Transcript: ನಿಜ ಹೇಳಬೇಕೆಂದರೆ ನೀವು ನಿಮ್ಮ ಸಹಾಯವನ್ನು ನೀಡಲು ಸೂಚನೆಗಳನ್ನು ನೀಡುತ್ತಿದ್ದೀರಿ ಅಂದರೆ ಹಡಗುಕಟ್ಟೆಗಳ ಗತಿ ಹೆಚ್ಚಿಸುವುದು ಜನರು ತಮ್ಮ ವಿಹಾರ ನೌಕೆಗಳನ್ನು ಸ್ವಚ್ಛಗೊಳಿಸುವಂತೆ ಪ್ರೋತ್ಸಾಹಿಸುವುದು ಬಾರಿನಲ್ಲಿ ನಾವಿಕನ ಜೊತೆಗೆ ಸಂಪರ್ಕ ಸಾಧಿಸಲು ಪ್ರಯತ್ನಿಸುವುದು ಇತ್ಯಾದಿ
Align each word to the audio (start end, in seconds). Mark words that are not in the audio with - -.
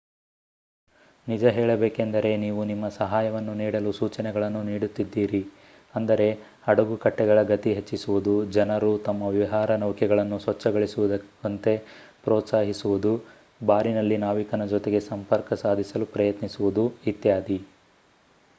ನಿಜ 1.27 1.43
ಹೇಳಬೇಕೆಂದರೆ 1.47 2.29
ನೀವು 2.37 2.61
ನಿಮ್ಮ 2.63 2.85
ಸಹಾಯವನ್ನು 2.95 3.53
ನೀಡಲು 3.53 3.91
ಸೂಚನೆಗಳನ್ನು 3.91 4.61
ನೀಡುತ್ತಿದ್ದೀರಿ 4.63 5.41
ಅಂದರೆ 5.95 6.27
ಹಡಗುಕಟ್ಟೆಗಳ 6.67 7.41
ಗತಿ 7.43 7.71
ಹೆಚ್ಚಿಸುವುದು 7.73 8.33
ಜನರು 8.51 8.91
ತಮ್ಮ 8.99 9.29
ವಿಹಾರ 9.35 9.75
ನೌಕೆಗಳನ್ನು 9.75 10.39
ಸ್ವಚ್ಛಗೊಳಿಸುವಂತೆ 10.39 11.73
ಪ್ರೋತ್ಸಾಹಿಸುವುದು 12.23 13.13
ಬಾರಿನಲ್ಲಿ 13.63 14.17
ನಾವಿಕನ 14.17 14.65
ಜೊತೆಗೆ 14.67 15.01
ಸಂಪರ್ಕ 15.11 15.59
ಸಾಧಿಸಲು 15.63 16.07
ಪ್ರಯತ್ನಿಸುವುದು 16.07 16.85
ಇತ್ಯಾದಿ 17.07 17.59